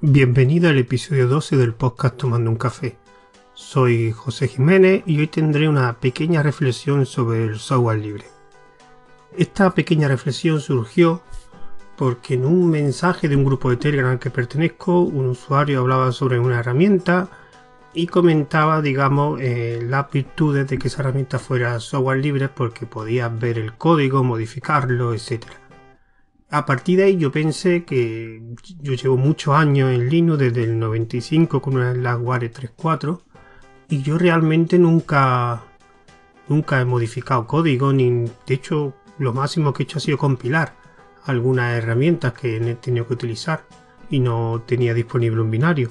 Bienvenido 0.00 0.68
al 0.68 0.78
episodio 0.78 1.26
12 1.26 1.56
del 1.56 1.74
podcast 1.74 2.16
Tomando 2.16 2.48
un 2.52 2.56
Café. 2.56 2.96
Soy 3.52 4.12
José 4.12 4.46
Jiménez 4.46 5.02
y 5.06 5.18
hoy 5.18 5.26
tendré 5.26 5.68
una 5.68 5.98
pequeña 5.98 6.40
reflexión 6.40 7.04
sobre 7.04 7.42
el 7.42 7.58
software 7.58 7.98
libre. 7.98 8.24
Esta 9.36 9.74
pequeña 9.74 10.06
reflexión 10.06 10.60
surgió 10.60 11.20
porque 11.96 12.34
en 12.34 12.44
un 12.44 12.70
mensaje 12.70 13.28
de 13.28 13.34
un 13.34 13.44
grupo 13.44 13.70
de 13.70 13.76
Telegram 13.76 14.12
al 14.12 14.20
que 14.20 14.30
pertenezco, 14.30 15.00
un 15.00 15.26
usuario 15.30 15.80
hablaba 15.80 16.12
sobre 16.12 16.38
una 16.38 16.60
herramienta 16.60 17.28
y 17.92 18.06
comentaba, 18.06 18.80
digamos, 18.80 19.40
eh, 19.40 19.80
las 19.82 20.08
virtudes 20.12 20.68
de 20.68 20.78
que 20.78 20.86
esa 20.86 21.02
herramienta 21.02 21.40
fuera 21.40 21.80
software 21.80 22.20
libre 22.20 22.48
porque 22.48 22.86
podías 22.86 23.36
ver 23.36 23.58
el 23.58 23.74
código, 23.74 24.22
modificarlo, 24.22 25.12
etcétera 25.12 25.67
a 26.50 26.64
partir 26.64 26.98
de 26.98 27.04
ahí 27.04 27.16
yo 27.16 27.30
pensé 27.30 27.84
que 27.84 28.42
yo 28.80 28.94
llevo 28.94 29.16
muchos 29.16 29.54
años 29.54 29.92
en 29.92 30.08
Linux, 30.08 30.38
desde 30.38 30.64
el 30.64 30.78
95 30.78 31.60
con 31.60 31.76
una 31.76 32.16
Ware 32.16 32.50
3.4 32.50 33.20
y 33.90 34.02
yo 34.02 34.18
realmente 34.18 34.78
nunca 34.78 35.62
nunca 36.48 36.80
he 36.80 36.84
modificado 36.86 37.46
código 37.46 37.92
ni 37.92 38.24
de 38.46 38.54
hecho 38.54 38.94
lo 39.18 39.34
máximo 39.34 39.72
que 39.72 39.82
he 39.82 39.84
hecho 39.84 39.98
ha 39.98 40.00
sido 40.00 40.16
compilar 40.16 40.74
algunas 41.24 41.76
herramientas 41.76 42.32
que 42.32 42.56
he 42.56 42.74
tenido 42.76 43.06
que 43.06 43.14
utilizar 43.14 43.66
y 44.08 44.20
no 44.20 44.62
tenía 44.66 44.94
disponible 44.94 45.42
un 45.42 45.50
binario. 45.50 45.90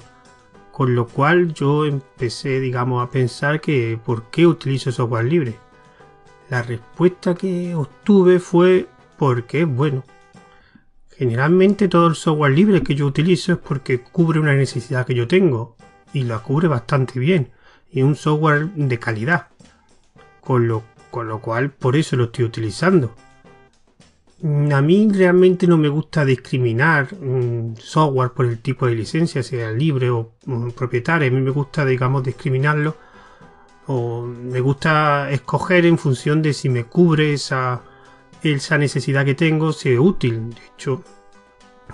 Con 0.72 0.96
lo 0.96 1.06
cual 1.06 1.54
yo 1.54 1.86
empecé 1.86 2.58
digamos 2.58 3.04
a 3.04 3.10
pensar 3.10 3.60
que 3.60 3.98
por 4.04 4.30
qué 4.30 4.46
utilizo 4.46 4.90
software 4.90 5.24
libre 5.26 5.56
la 6.50 6.62
respuesta 6.62 7.34
que 7.34 7.74
obtuve 7.74 8.40
fue 8.40 8.88
porque 9.18 9.64
bueno 9.64 10.02
Generalmente 11.18 11.88
todo 11.88 12.06
el 12.06 12.14
software 12.14 12.52
libre 12.52 12.84
que 12.84 12.94
yo 12.94 13.04
utilizo 13.04 13.52
es 13.52 13.58
porque 13.58 14.00
cubre 14.00 14.38
una 14.38 14.54
necesidad 14.54 15.04
que 15.04 15.16
yo 15.16 15.26
tengo 15.26 15.74
y 16.12 16.22
la 16.22 16.38
cubre 16.38 16.68
bastante 16.68 17.18
bien 17.18 17.50
y 17.90 18.02
un 18.02 18.14
software 18.14 18.68
de 18.68 19.00
calidad. 19.00 19.48
Con 20.40 20.68
lo, 20.68 20.84
con 21.10 21.26
lo 21.26 21.40
cual 21.40 21.70
por 21.70 21.96
eso 21.96 22.14
lo 22.14 22.24
estoy 22.24 22.44
utilizando. 22.44 23.16
Mm, 24.42 24.72
a 24.72 24.80
mí 24.80 25.08
realmente 25.12 25.66
no 25.66 25.76
me 25.76 25.88
gusta 25.88 26.24
discriminar 26.24 27.08
un 27.20 27.74
software 27.80 28.30
por 28.30 28.46
el 28.46 28.60
tipo 28.60 28.86
de 28.86 28.94
licencia, 28.94 29.42
sea 29.42 29.72
libre 29.72 30.10
o 30.10 30.34
propietario. 30.76 31.26
A 31.26 31.32
mí 31.32 31.40
me 31.40 31.50
gusta, 31.50 31.84
digamos, 31.84 32.22
discriminarlo 32.22 32.96
o 33.88 34.22
me 34.22 34.60
gusta 34.60 35.32
escoger 35.32 35.84
en 35.84 35.98
función 35.98 36.42
de 36.42 36.52
si 36.52 36.68
me 36.68 36.84
cubre 36.84 37.32
esa, 37.32 37.82
esa 38.42 38.78
necesidad 38.78 39.24
que 39.24 39.34
tengo 39.34 39.72
sea 39.72 40.00
útil. 40.00 40.50
De 40.50 40.60
hecho, 40.74 41.02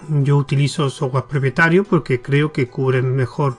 yo 0.08 0.36
utilizo 0.36 0.90
software 0.90 1.24
propietario 1.24 1.84
porque 1.84 2.20
creo 2.20 2.52
que 2.52 2.68
cubren 2.68 3.14
mejor 3.14 3.56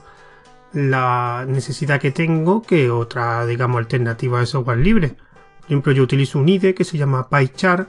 la 0.72 1.46
necesidad 1.48 2.00
que 2.00 2.10
tengo 2.10 2.62
que 2.62 2.90
otra, 2.90 3.46
digamos, 3.46 3.78
alternativa 3.78 4.40
de 4.40 4.46
software 4.46 4.78
libre. 4.78 5.16
Por 5.60 5.66
ejemplo, 5.66 5.92
yo 5.92 6.02
utilizo 6.02 6.38
un 6.38 6.48
IDE 6.48 6.74
que 6.74 6.84
se 6.84 6.98
llama 6.98 7.28
PyChart, 7.28 7.88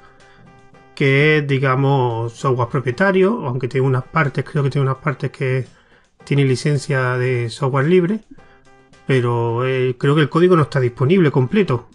que 0.95 1.37
es, 1.37 1.47
digamos, 1.47 2.33
software 2.33 2.69
propietario, 2.69 3.45
aunque 3.45 3.67
tiene 3.67 3.85
unas 3.85 4.03
partes, 4.03 4.43
creo 4.45 4.63
que 4.63 4.69
tiene 4.69 4.87
unas 4.87 4.97
partes 4.97 5.31
que 5.31 5.67
tiene 6.23 6.43
licencia 6.45 7.17
de 7.17 7.49
software 7.49 7.85
libre, 7.85 8.21
pero 9.05 9.65
eh, 9.67 9.95
creo 9.97 10.15
que 10.15 10.21
el 10.21 10.29
código 10.29 10.55
no 10.55 10.63
está 10.63 10.79
disponible 10.79 11.29
completo. 11.31 11.87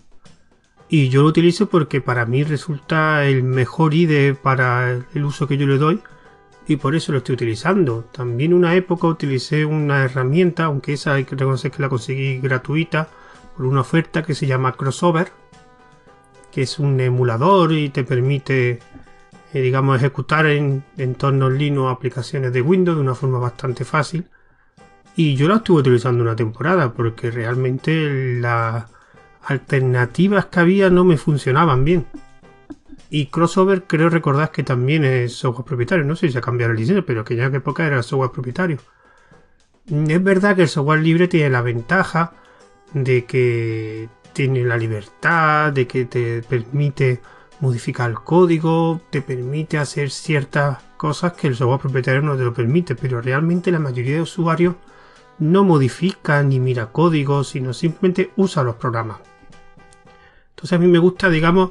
Y 0.92 1.08
yo 1.08 1.22
lo 1.22 1.28
utilizo 1.28 1.70
porque 1.70 2.02
para 2.02 2.26
mí 2.26 2.44
resulta 2.44 3.24
el 3.24 3.44
mejor 3.44 3.94
IDE 3.94 4.34
para 4.34 4.90
el 4.92 5.24
uso 5.24 5.48
que 5.48 5.56
yo 5.56 5.66
le 5.66 5.78
doy 5.78 6.02
y 6.66 6.76
por 6.76 6.94
eso 6.94 7.12
lo 7.12 7.18
estoy 7.18 7.32
utilizando. 7.32 8.04
También 8.12 8.52
una 8.52 8.74
época 8.74 9.06
utilicé 9.06 9.64
una 9.64 10.04
herramienta, 10.04 10.64
aunque 10.64 10.92
esa 10.92 11.14
hay 11.14 11.24
que 11.24 11.34
reconocer 11.34 11.70
que 11.70 11.80
la 11.80 11.88
conseguí 11.88 12.40
gratuita 12.40 13.08
por 13.56 13.64
una 13.64 13.80
oferta 13.80 14.22
que 14.22 14.34
se 14.34 14.46
llama 14.46 14.72
Crossover, 14.72 15.32
que 16.50 16.60
es 16.60 16.78
un 16.78 17.00
emulador 17.00 17.72
y 17.72 17.88
te 17.88 18.04
permite, 18.04 18.80
eh, 19.54 19.60
digamos, 19.62 19.96
ejecutar 19.96 20.44
en 20.44 20.84
entornos 20.98 21.54
Linux 21.54 21.90
aplicaciones 21.90 22.52
de 22.52 22.60
Windows 22.60 22.98
de 22.98 23.02
una 23.02 23.14
forma 23.14 23.38
bastante 23.38 23.86
fácil. 23.86 24.26
Y 25.16 25.36
yo 25.36 25.48
la 25.48 25.56
estuve 25.56 25.80
utilizando 25.80 26.22
una 26.22 26.36
temporada 26.36 26.92
porque 26.92 27.30
realmente 27.30 28.38
la 28.38 28.90
alternativas 29.44 30.46
que 30.46 30.60
había 30.60 30.90
no 30.90 31.04
me 31.04 31.16
funcionaban 31.16 31.84
bien. 31.84 32.06
Y 33.10 33.26
Crossover 33.26 33.84
creo 33.84 34.08
recordar 34.08 34.50
que 34.50 34.62
también 34.62 35.04
es 35.04 35.34
software 35.34 35.66
propietario. 35.66 36.04
No 36.04 36.16
sé 36.16 36.26
si 36.28 36.32
se 36.32 36.38
ha 36.38 36.42
cambiado 36.42 36.72
el 36.72 36.78
diseño, 36.78 37.04
pero 37.04 37.24
que 37.24 37.36
ya 37.36 37.44
en 37.44 37.54
época 37.54 37.86
era 37.86 38.02
software 38.02 38.30
propietario. 38.30 38.78
Es 39.86 40.22
verdad 40.22 40.56
que 40.56 40.62
el 40.62 40.68
software 40.68 41.00
libre 41.00 41.28
tiene 41.28 41.50
la 41.50 41.60
ventaja 41.60 42.32
de 42.94 43.24
que 43.24 44.08
tiene 44.32 44.64
la 44.64 44.76
libertad, 44.76 45.72
de 45.72 45.86
que 45.86 46.04
te 46.04 46.42
permite 46.42 47.20
modificar 47.60 48.10
el 48.10 48.20
código, 48.20 49.00
te 49.10 49.22
permite 49.22 49.78
hacer 49.78 50.10
ciertas 50.10 50.78
cosas 50.96 51.34
que 51.34 51.48
el 51.48 51.56
software 51.56 51.80
propietario 51.80 52.22
no 52.22 52.36
te 52.36 52.44
lo 52.44 52.54
permite, 52.54 52.94
pero 52.94 53.20
realmente 53.20 53.70
la 53.70 53.78
mayoría 53.78 54.14
de 54.14 54.22
usuarios 54.22 54.76
no 55.38 55.64
modifica 55.64 56.42
ni 56.42 56.60
mira 56.60 56.92
código, 56.92 57.44
sino 57.44 57.72
simplemente 57.72 58.30
usa 58.36 58.62
los 58.62 58.76
programas. 58.76 59.18
Entonces 60.62 60.78
a 60.78 60.80
mí 60.80 60.86
me 60.86 61.00
gusta, 61.00 61.28
digamos, 61.28 61.70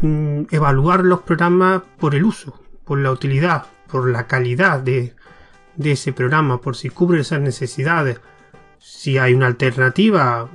mm, 0.00 0.46
evaluar 0.50 1.04
los 1.04 1.20
programas 1.20 1.82
por 2.00 2.16
el 2.16 2.24
uso, 2.24 2.60
por 2.84 2.98
la 2.98 3.12
utilidad, 3.12 3.66
por 3.86 4.10
la 4.10 4.26
calidad 4.26 4.80
de, 4.80 5.14
ese 5.78 6.12
programa, 6.12 6.60
por 6.60 6.74
si 6.74 6.88
cubre 6.88 7.20
esas 7.20 7.40
necesidades. 7.40 8.20
Si 8.80 9.18
hay 9.18 9.34
una 9.34 9.46
alternativa 9.46 10.48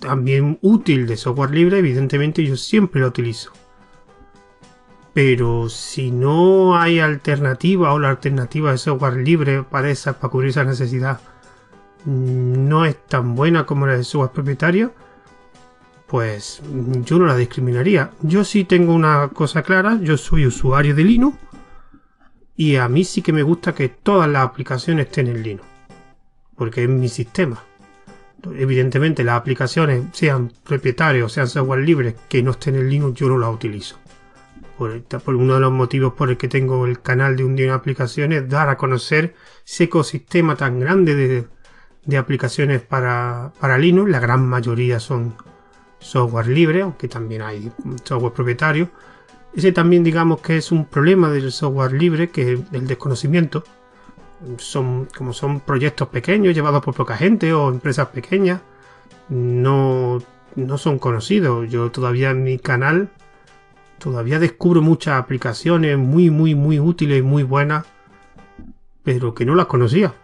también 0.00 0.60
útil 0.62 1.08
de 1.08 1.16
software 1.16 1.50
libre, 1.50 1.78
evidentemente 1.78 2.44
yo 2.44 2.56
siempre 2.56 3.00
lo 3.00 3.08
utilizo. 3.08 3.50
Pero 5.12 5.68
si 5.68 6.12
no 6.12 6.78
hay 6.78 7.00
alternativa 7.00 7.92
o 7.94 7.98
la 7.98 8.10
alternativa 8.10 8.70
de 8.70 8.78
software 8.78 9.16
libre 9.16 9.64
para, 9.64 9.92
para 9.92 10.28
cubrir 10.30 10.50
esa 10.50 10.62
necesidad 10.62 11.20
mm, 12.04 12.68
no 12.68 12.84
es 12.84 12.96
tan 13.06 13.34
buena 13.34 13.66
como 13.66 13.88
la 13.88 13.96
de 13.96 14.04
software 14.04 14.30
propietario, 14.30 14.92
pues 16.08 16.62
yo 17.04 17.18
no 17.18 17.26
la 17.26 17.36
discriminaría. 17.36 18.12
Yo 18.22 18.42
sí 18.42 18.64
tengo 18.64 18.94
una 18.94 19.28
cosa 19.28 19.62
clara, 19.62 19.98
yo 20.00 20.16
soy 20.16 20.46
usuario 20.46 20.94
de 20.94 21.04
Linux 21.04 21.36
y 22.56 22.76
a 22.76 22.88
mí 22.88 23.04
sí 23.04 23.20
que 23.20 23.32
me 23.32 23.42
gusta 23.42 23.74
que 23.74 23.90
todas 23.90 24.28
las 24.28 24.44
aplicaciones 24.44 25.06
estén 25.06 25.28
en 25.28 25.42
Linux, 25.42 25.64
porque 26.56 26.84
es 26.84 26.88
mi 26.88 27.08
sistema. 27.08 27.62
Evidentemente 28.54 29.22
las 29.22 29.36
aplicaciones, 29.36 30.04
sean 30.12 30.50
propietarios, 30.64 31.32
sean 31.32 31.46
software 31.46 31.80
libres, 31.80 32.14
que 32.28 32.42
no 32.42 32.52
estén 32.52 32.76
en 32.76 32.88
Linux, 32.88 33.20
yo 33.20 33.28
no 33.28 33.36
las 33.36 33.54
utilizo. 33.54 33.98
Por, 34.78 35.02
por, 35.02 35.34
uno 35.34 35.54
de 35.54 35.60
los 35.60 35.72
motivos 35.72 36.14
por 36.14 36.30
el 36.30 36.36
que 36.36 36.48
tengo 36.48 36.86
el 36.86 37.02
canal 37.02 37.36
de 37.36 37.44
un 37.44 37.54
día 37.54 37.66
en 37.66 37.72
aplicaciones, 37.72 38.48
dar 38.48 38.70
a 38.70 38.76
conocer 38.76 39.34
ese 39.66 39.84
ecosistema 39.84 40.56
tan 40.56 40.80
grande 40.80 41.14
de, 42.06 42.16
aplicaciones 42.16 42.80
para 42.80 43.52
Linux, 43.78 44.10
la 44.10 44.20
gran 44.20 44.46
mayoría 44.48 45.00
son 45.00 45.34
software 45.98 46.48
libre, 46.48 46.82
aunque 46.82 47.08
también 47.08 47.42
hay 47.42 47.72
software 48.04 48.32
propietario. 48.32 48.90
Ese 49.54 49.72
también 49.72 50.04
digamos 50.04 50.40
que 50.40 50.56
es 50.56 50.70
un 50.70 50.84
problema 50.84 51.30
del 51.30 51.50
software 51.52 51.92
libre, 51.92 52.30
que 52.30 52.54
es 52.54 52.60
el 52.72 52.86
desconocimiento. 52.86 53.64
Son, 54.58 55.08
como 55.16 55.32
son 55.32 55.60
proyectos 55.60 56.08
pequeños 56.08 56.54
llevados 56.54 56.84
por 56.84 56.94
poca 56.94 57.16
gente 57.16 57.52
o 57.52 57.68
empresas 57.68 58.08
pequeñas, 58.08 58.60
no, 59.28 60.22
no 60.54 60.78
son 60.78 60.98
conocidos. 60.98 61.68
Yo 61.70 61.90
todavía 61.90 62.30
en 62.30 62.44
mi 62.44 62.58
canal 62.58 63.08
todavía 63.98 64.38
descubro 64.38 64.80
muchas 64.80 65.20
aplicaciones 65.20 65.98
muy, 65.98 66.30
muy, 66.30 66.54
muy 66.54 66.78
útiles 66.78 67.18
y 67.18 67.22
muy 67.22 67.42
buenas, 67.42 67.84
pero 69.02 69.34
que 69.34 69.44
no 69.44 69.54
las 69.54 69.66
conocía. 69.66 70.14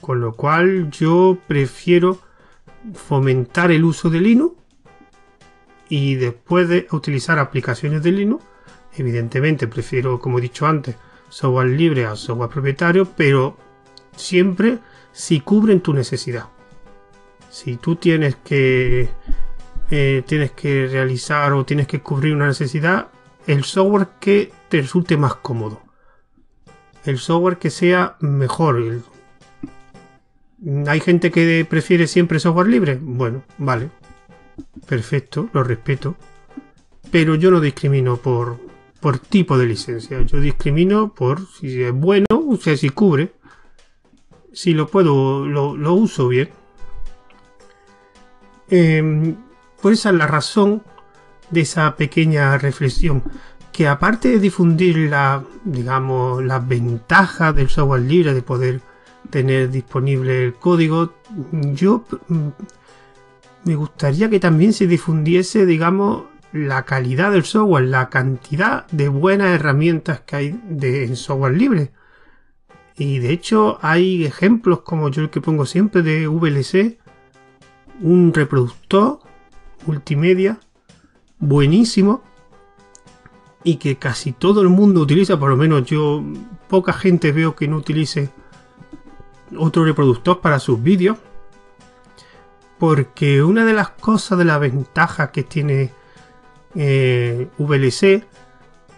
Con 0.00 0.20
lo 0.20 0.32
cual 0.32 0.90
yo 0.90 1.38
prefiero 1.46 2.18
fomentar 2.92 3.70
el 3.70 3.84
uso 3.84 4.10
de 4.10 4.20
Linux 4.20 4.61
y 5.88 6.14
después 6.16 6.68
de 6.68 6.86
utilizar 6.92 7.38
aplicaciones 7.38 8.02
de 8.02 8.12
Linux, 8.12 8.44
evidentemente 8.96 9.66
prefiero, 9.66 10.20
como 10.20 10.38
he 10.38 10.42
dicho 10.42 10.66
antes, 10.66 10.96
software 11.28 11.68
libre 11.68 12.06
a 12.06 12.16
software 12.16 12.50
propietario, 12.50 13.06
pero 13.16 13.56
siempre 14.16 14.78
si 15.12 15.40
cubren 15.40 15.80
tu 15.80 15.92
necesidad. 15.92 16.46
Si 17.50 17.76
tú 17.76 17.96
tienes 17.96 18.36
que 18.36 19.10
eh, 19.90 20.22
tienes 20.26 20.52
que 20.52 20.88
realizar 20.90 21.52
o 21.52 21.66
tienes 21.66 21.86
que 21.86 22.00
cubrir 22.00 22.34
una 22.34 22.46
necesidad, 22.46 23.08
el 23.46 23.64
software 23.64 24.08
que 24.20 24.50
te 24.70 24.80
resulte 24.80 25.18
más 25.18 25.34
cómodo. 25.34 25.82
El 27.04 27.18
software 27.18 27.58
que 27.58 27.68
sea 27.68 28.16
mejor. 28.20 29.02
Hay 30.86 31.00
gente 31.00 31.30
que 31.30 31.66
prefiere 31.68 32.06
siempre 32.06 32.40
software 32.40 32.68
libre. 32.68 32.98
Bueno, 33.02 33.42
vale, 33.58 33.90
perfecto, 34.86 35.48
lo 35.52 35.62
respeto, 35.62 36.16
pero 37.10 37.34
yo 37.34 37.50
no 37.50 37.60
discrimino 37.60 38.16
por, 38.16 38.58
por 39.00 39.18
tipo 39.18 39.58
de 39.58 39.66
licencia, 39.66 40.22
yo 40.22 40.40
discrimino 40.40 41.12
por 41.14 41.46
si 41.46 41.82
es 41.82 41.92
bueno, 41.92 42.26
o 42.30 42.56
sea, 42.56 42.76
si 42.76 42.88
cubre. 42.90 43.32
si 44.52 44.74
lo 44.74 44.86
puedo, 44.88 45.46
lo, 45.46 45.94
uso 45.94 46.28
bien. 46.28 46.50
Eh, 48.70 49.34
por 49.80 49.92
esa 49.92 50.10
es 50.10 50.16
la 50.16 50.26
razón 50.26 50.82
de 51.50 51.60
esa 51.62 51.96
pequeña 51.96 52.58
reflexión. 52.58 53.22
Que 53.72 53.88
aparte 53.88 54.28
de 54.28 54.38
difundir 54.38 54.96
la, 55.10 55.44
digamos, 55.64 56.44
las 56.44 56.66
ventajas 56.66 57.54
del 57.54 57.68
software 57.68 58.02
libre 58.02 58.34
de 58.34 58.42
poder 58.42 58.80
tener 59.30 59.70
disponible 59.70 60.44
el 60.44 60.54
código, 60.54 61.14
yo 61.74 62.04
mm, 62.28 62.48
me 63.64 63.76
gustaría 63.76 64.28
que 64.28 64.40
también 64.40 64.72
se 64.72 64.86
difundiese, 64.86 65.66
digamos, 65.66 66.24
la 66.52 66.84
calidad 66.84 67.32
del 67.32 67.44
software, 67.44 67.84
la 67.84 68.10
cantidad 68.10 68.86
de 68.88 69.08
buenas 69.08 69.48
herramientas 69.48 70.20
que 70.20 70.36
hay 70.36 70.60
de, 70.68 71.04
en 71.04 71.16
software 71.16 71.56
libre. 71.56 71.92
Y 72.96 73.18
de 73.18 73.32
hecho 73.32 73.78
hay 73.80 74.24
ejemplos 74.24 74.80
como 74.82 75.08
yo 75.08 75.22
el 75.22 75.30
que 75.30 75.40
pongo 75.40 75.64
siempre 75.64 76.02
de 76.02 76.28
VLC, 76.28 76.98
un 78.00 78.32
reproductor 78.34 79.20
multimedia 79.86 80.60
buenísimo 81.38 82.22
y 83.64 83.76
que 83.76 83.96
casi 83.96 84.32
todo 84.32 84.60
el 84.60 84.68
mundo 84.68 85.00
utiliza, 85.00 85.38
por 85.38 85.50
lo 85.50 85.56
menos 85.56 85.84
yo 85.84 86.22
poca 86.68 86.92
gente 86.92 87.32
veo 87.32 87.54
que 87.54 87.68
no 87.68 87.76
utilice 87.76 88.30
otro 89.56 89.84
reproductor 89.84 90.40
para 90.40 90.58
sus 90.58 90.82
vídeos. 90.82 91.18
Porque 92.82 93.44
una 93.44 93.64
de 93.64 93.74
las 93.74 93.90
cosas 93.90 94.36
de 94.38 94.44
la 94.44 94.58
ventaja 94.58 95.30
que 95.30 95.44
tiene 95.44 95.92
eh, 96.74 97.46
VLC 97.56 98.24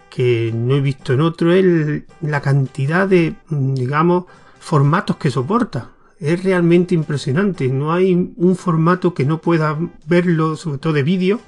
que 0.09 0.51
no 0.55 0.73
he 0.73 0.81
visto 0.81 1.13
en 1.13 1.21
otro 1.21 1.53
es 1.53 2.01
la 2.19 2.41
cantidad 2.41 3.07
de, 3.07 3.35
digamos, 3.47 4.25
formatos 4.57 5.17
que 5.17 5.29
soporta. 5.29 5.91
Es 6.19 6.43
realmente 6.43 6.95
impresionante. 6.95 7.67
No 7.67 7.93
hay 7.93 8.33
un 8.35 8.55
formato 8.55 9.13
que 9.13 9.23
no 9.23 9.39
pueda 9.39 9.77
verlo, 10.07 10.55
sobre 10.55 10.79
todo 10.79 10.93
de 10.93 11.03
vídeo, 11.03 11.39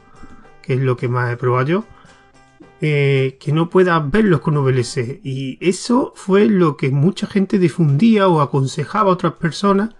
que 0.61 0.75
es 0.75 0.79
lo 0.79 0.95
que 0.95 1.07
más 1.07 1.33
he 1.33 1.37
probado 1.37 1.65
yo, 1.65 1.85
eh, 2.81 3.37
que 3.39 3.51
no 3.51 3.71
pueda 3.71 3.97
verlos 3.99 4.41
con 4.41 4.55
VLC. 4.57 5.21
Y 5.23 5.57
eso 5.59 6.13
fue 6.15 6.45
lo 6.45 6.77
que 6.77 6.91
mucha 6.91 7.25
gente 7.25 7.57
difundía 7.57 8.27
o 8.27 8.41
aconsejaba 8.41 9.09
a 9.09 9.13
otras 9.13 9.33
personas 9.33 9.95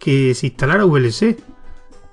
que 0.00 0.34
se 0.34 0.48
instalara 0.48 0.84
VLC. 0.84 1.38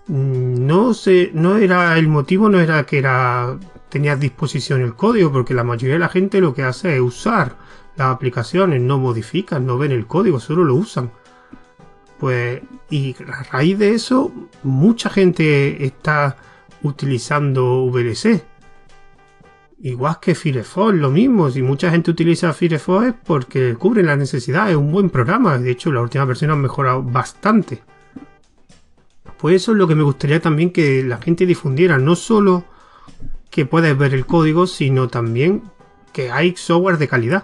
Mm, 0.07 0.67
no 0.67 0.93
sé, 0.93 1.31
no 1.33 1.57
era 1.57 1.97
el 1.97 2.07
motivo, 2.07 2.49
no 2.49 2.59
era 2.59 2.85
que 2.85 2.99
era 2.99 3.57
tenía 3.89 4.13
a 4.13 4.15
disposición 4.17 4.81
el 4.81 4.95
código, 4.95 5.31
porque 5.31 5.53
la 5.53 5.63
mayoría 5.63 5.95
de 5.95 5.99
la 5.99 6.09
gente 6.09 6.41
lo 6.41 6.53
que 6.53 6.63
hace 6.63 6.95
es 6.95 7.01
usar 7.01 7.55
las 7.95 8.09
aplicaciones, 8.13 8.81
no 8.81 8.99
modifican, 8.99 9.65
no 9.65 9.77
ven 9.77 9.91
el 9.91 10.05
código, 10.05 10.39
solo 10.39 10.63
lo 10.63 10.75
usan. 10.75 11.11
Pues, 12.19 12.61
y 12.89 13.15
a 13.27 13.43
raíz 13.43 13.77
de 13.79 13.93
eso, 13.93 14.31
mucha 14.63 15.09
gente 15.09 15.85
está 15.85 16.37
utilizando 16.83 17.85
VLC. 17.85 18.43
Igual 19.79 20.19
que 20.19 20.33
Firefox, 20.33 20.95
lo 20.95 21.11
mismo. 21.11 21.51
Si 21.51 21.61
mucha 21.61 21.91
gente 21.91 22.09
utiliza 22.09 22.53
Firefox 22.53 23.07
es 23.07 23.13
porque 23.25 23.75
cubre 23.75 24.01
la 24.01 24.15
necesidad, 24.15 24.69
es 24.69 24.75
un 24.75 24.91
buen 24.91 25.09
programa. 25.09 25.57
De 25.59 25.71
hecho, 25.71 25.91
la 25.91 26.01
última 26.01 26.25
versión 26.25 26.51
ha 26.51 26.55
mejorado 26.55 27.03
bastante. 27.03 27.83
Pues 29.37 29.57
eso 29.57 29.73
es 29.73 29.77
lo 29.77 29.87
que 29.87 29.93
me 29.93 30.03
gustaría 30.03 30.41
también 30.41 30.71
que 30.71 31.03
la 31.03 31.17
gente 31.19 31.45
difundiera, 31.45 31.99
no 31.99 32.15
solo 32.15 32.65
que 33.51 33.65
puedes 33.65 33.95
ver 33.95 34.15
el 34.15 34.25
código, 34.25 34.65
sino 34.65 35.09
también 35.09 35.61
que 36.11 36.31
hay 36.31 36.55
software 36.55 36.97
de 36.97 37.07
calidad, 37.07 37.43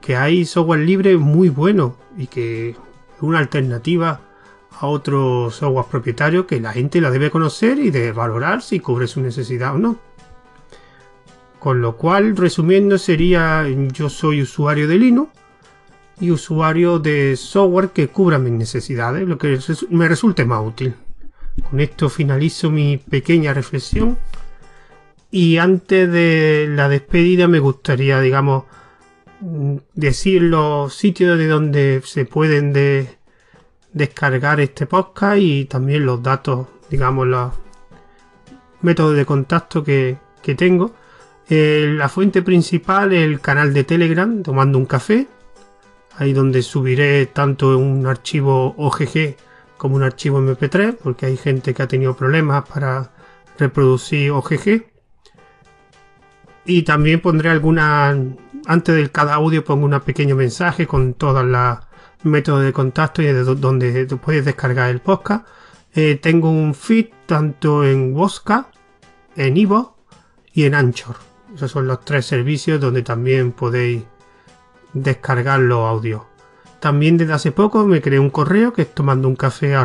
que 0.00 0.16
hay 0.16 0.46
software 0.46 0.80
libre 0.80 1.18
muy 1.18 1.50
bueno 1.50 1.96
y 2.16 2.26
que 2.26 2.70
es 2.70 2.76
una 3.20 3.38
alternativa 3.38 4.22
a 4.70 4.86
otro 4.86 5.50
software 5.50 5.86
propietario 5.90 6.46
que 6.46 6.58
la 6.58 6.72
gente 6.72 7.02
la 7.02 7.10
debe 7.10 7.30
conocer 7.30 7.78
y 7.78 7.90
de 7.90 8.12
valorar 8.12 8.62
si 8.62 8.80
cubre 8.80 9.06
su 9.06 9.20
necesidad 9.20 9.74
o 9.74 9.78
no. 9.78 9.98
Con 11.60 11.80
lo 11.80 11.96
cual, 11.96 12.36
resumiendo, 12.36 12.98
sería 12.98 13.64
yo 13.92 14.08
soy 14.08 14.42
usuario 14.42 14.88
de 14.88 14.98
Linux 14.98 15.30
y 16.20 16.32
usuario 16.32 16.98
de 16.98 17.36
software 17.36 17.90
que 17.90 18.08
cubra 18.08 18.38
mis 18.38 18.52
necesidades, 18.52 19.28
lo 19.28 19.38
que 19.38 19.58
me 19.90 20.08
resulte 20.08 20.44
más 20.44 20.66
útil. 20.66 20.94
Con 21.70 21.78
esto 21.80 22.08
finalizo 22.08 22.70
mi 22.70 22.96
pequeña 22.96 23.54
reflexión 23.54 24.18
y 25.30 25.58
antes 25.58 26.10
de 26.10 26.66
la 26.68 26.88
despedida 26.88 27.46
me 27.46 27.60
gustaría, 27.60 28.20
digamos, 28.20 28.64
decir 29.94 30.42
los 30.42 30.94
sitios 30.94 31.38
de 31.38 31.46
donde 31.46 32.02
se 32.04 32.24
pueden 32.24 32.72
descargar 33.92 34.60
este 34.60 34.86
podcast 34.86 35.38
y 35.38 35.66
también 35.66 36.04
los 36.04 36.22
datos, 36.22 36.66
digamos, 36.90 37.26
los 37.26 37.52
métodos 38.82 39.16
de 39.16 39.26
contacto 39.26 39.84
que, 39.84 40.18
tengo. 40.56 40.92
Eh, 41.52 41.92
la 41.96 42.08
fuente 42.08 42.42
principal 42.42 43.12
el 43.12 43.40
canal 43.40 43.74
de 43.74 43.82
Telegram, 43.82 44.40
tomando 44.40 44.78
un 44.78 44.86
café, 44.86 45.26
ahí 46.16 46.32
donde 46.32 46.62
subiré 46.62 47.26
tanto 47.26 47.76
un 47.76 48.06
archivo 48.06 48.76
OGG 48.78 49.34
como 49.76 49.96
un 49.96 50.04
archivo 50.04 50.40
MP3, 50.40 50.96
porque 51.02 51.26
hay 51.26 51.36
gente 51.36 51.74
que 51.74 51.82
ha 51.82 51.88
tenido 51.88 52.14
problemas 52.14 52.68
para 52.68 53.10
reproducir 53.58 54.30
OGG. 54.30 54.86
Y 56.66 56.82
también 56.82 57.20
pondré 57.20 57.50
alguna, 57.50 58.16
antes 58.66 58.94
de 58.94 59.10
cada 59.10 59.34
audio 59.34 59.64
pongo 59.64 59.86
un 59.86 60.00
pequeño 60.02 60.36
mensaje 60.36 60.86
con 60.86 61.14
todos 61.14 61.44
los 61.44 61.78
métodos 62.22 62.62
de 62.62 62.72
contacto 62.72 63.22
y 63.22 63.26
de 63.26 63.42
donde 63.42 64.06
puedes 64.22 64.44
descargar 64.44 64.90
el 64.90 65.00
podcast. 65.00 65.48
Eh, 65.94 66.16
tengo 66.22 66.48
un 66.48 66.74
feed 66.74 67.06
tanto 67.26 67.84
en 67.84 68.14
Wosca, 68.14 68.68
en 69.34 69.56
Ivo 69.56 69.96
y 70.52 70.64
en 70.64 70.76
Anchor. 70.76 71.29
Esos 71.54 71.70
son 71.70 71.86
los 71.86 72.04
tres 72.04 72.26
servicios 72.26 72.80
donde 72.80 73.02
también 73.02 73.52
podéis 73.52 74.04
descargar 74.92 75.60
los 75.60 75.86
audios. 75.86 76.22
También 76.80 77.16
desde 77.16 77.34
hace 77.34 77.52
poco 77.52 77.86
me 77.86 78.00
creé 78.00 78.18
un 78.18 78.30
correo 78.30 78.72
que 78.72 78.82
es 78.82 78.94
tomando 78.94 79.32
café 79.34 79.76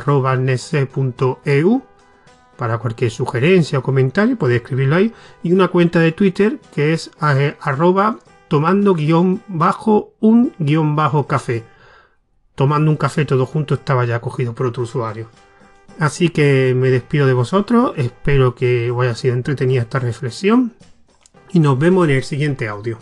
para 2.57 2.77
cualquier 2.77 3.11
sugerencia 3.11 3.79
o 3.79 3.83
comentario 3.83 4.37
podéis 4.37 4.61
escribirlo 4.61 4.95
ahí. 4.95 5.13
Y 5.43 5.51
una 5.51 5.67
cuenta 5.67 5.99
de 5.99 6.13
Twitter 6.13 6.59
que 6.73 6.93
es 6.93 7.11
arroba 7.19 8.17
tomando 8.47 8.93
guion 8.93 9.41
bajo 9.47 10.13
un 10.21 10.53
guion 10.59 10.95
bajo 10.95 11.27
café 11.27 11.63
tomando 12.55 12.89
un 12.89 12.97
café 12.97 13.25
todo 13.25 13.45
junto 13.45 13.75
estaba 13.75 14.05
ya 14.05 14.19
cogido 14.21 14.55
por 14.55 14.67
otro 14.67 14.83
usuario. 14.83 15.27
Así 15.99 16.29
que 16.29 16.73
me 16.75 16.89
despido 16.89 17.27
de 17.27 17.33
vosotros 17.33 17.93
espero 17.97 18.55
que 18.55 18.91
os 18.91 19.01
haya 19.01 19.15
sido 19.15 19.35
entretenida 19.35 19.81
esta 19.81 19.99
reflexión 19.99 20.73
y 21.55 21.59
nos 21.59 21.79
vemos 21.79 22.09
en 22.09 22.15
el 22.15 22.23
siguiente 22.23 22.67
audio 22.67 22.99